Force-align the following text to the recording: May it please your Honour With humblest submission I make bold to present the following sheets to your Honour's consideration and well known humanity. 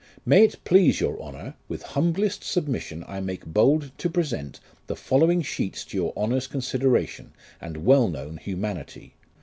May 0.25 0.45
it 0.45 0.63
please 0.63 0.99
your 0.99 1.21
Honour 1.21 1.53
With 1.67 1.83
humblest 1.83 2.43
submission 2.43 3.03
I 3.07 3.19
make 3.19 3.45
bold 3.45 3.91
to 3.99 4.09
present 4.09 4.59
the 4.87 4.95
following 4.95 5.43
sheets 5.43 5.85
to 5.85 5.95
your 5.95 6.11
Honour's 6.17 6.47
consideration 6.47 7.33
and 7.61 7.85
well 7.85 8.07
known 8.07 8.37
humanity. 8.37 9.13